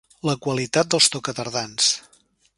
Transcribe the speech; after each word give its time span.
La 0.27 0.33
qualitat 0.45 0.89
dels 0.95 1.11
toca-tardans. 1.17 1.93